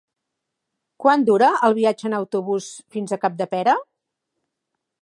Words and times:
Quant 1.03 1.25
dura 1.27 1.51
el 1.67 1.77
viatge 1.81 2.09
en 2.11 2.17
autobús 2.21 2.73
fins 2.97 3.15
a 3.15 3.21
Capdepera? 3.27 3.79